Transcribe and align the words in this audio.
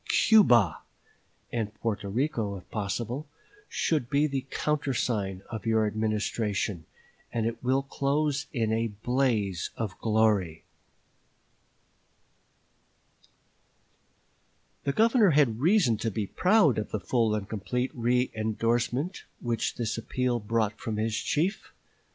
Cuba! 0.07 0.79
(and 1.51 1.71
Porto 1.75 2.09
Rico, 2.09 2.57
if 2.57 2.67
possible) 2.71 3.27
should 3.69 4.09
be 4.09 4.25
the 4.25 4.47
countersign 4.49 5.43
of 5.51 5.67
your 5.67 5.85
Administration, 5.85 6.87
and 7.31 7.45
it 7.45 7.63
will 7.63 7.83
close 7.83 8.47
in 8.51 8.73
a 8.73 8.87
blaze 9.03 9.69
of 9.77 9.95
glory." 9.99 10.63
The 14.85 14.93
Governor 14.93 15.29
had 15.37 15.59
reason 15.59 15.97
to 15.97 16.09
be 16.09 16.25
proud 16.25 16.79
of 16.79 16.89
the 16.89 16.99
full 16.99 17.35
and 17.35 17.47
complete 17.47 17.95
reëndorsement 17.95 19.19
which 19.39 19.75
this 19.75 19.99
appeal 19.99 20.39
brought 20.39 20.79
from 20.79 20.97
his 20.97 21.15
chief. 21.15 21.73